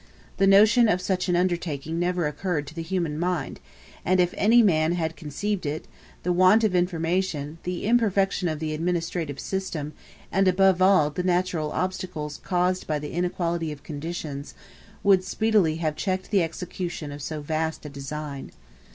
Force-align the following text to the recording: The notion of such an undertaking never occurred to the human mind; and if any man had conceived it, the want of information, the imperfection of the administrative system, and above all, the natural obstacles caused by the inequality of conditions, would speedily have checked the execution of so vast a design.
The 0.37 0.47
notion 0.47 0.89
of 0.89 0.99
such 0.99 1.29
an 1.29 1.35
undertaking 1.35 1.99
never 1.99 2.25
occurred 2.25 2.65
to 2.65 2.73
the 2.73 2.81
human 2.81 3.19
mind; 3.19 3.59
and 4.03 4.19
if 4.19 4.33
any 4.35 4.63
man 4.63 4.93
had 4.93 5.15
conceived 5.15 5.63
it, 5.63 5.85
the 6.23 6.33
want 6.33 6.63
of 6.63 6.73
information, 6.73 7.59
the 7.65 7.85
imperfection 7.85 8.47
of 8.47 8.57
the 8.57 8.73
administrative 8.73 9.39
system, 9.39 9.93
and 10.31 10.47
above 10.47 10.81
all, 10.81 11.11
the 11.11 11.21
natural 11.21 11.71
obstacles 11.71 12.41
caused 12.43 12.87
by 12.87 12.97
the 12.97 13.11
inequality 13.11 13.71
of 13.71 13.83
conditions, 13.83 14.55
would 15.03 15.23
speedily 15.23 15.75
have 15.75 15.95
checked 15.95 16.31
the 16.31 16.41
execution 16.41 17.11
of 17.11 17.21
so 17.21 17.41
vast 17.43 17.85
a 17.85 17.89
design. 17.89 18.51